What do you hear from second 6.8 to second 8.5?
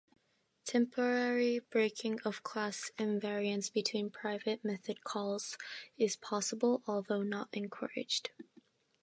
although not encouraged.